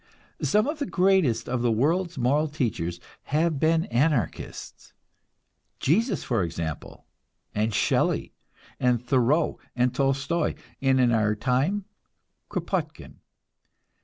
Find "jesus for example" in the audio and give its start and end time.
5.79-7.05